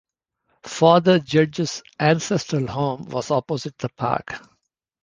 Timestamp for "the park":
3.77-4.33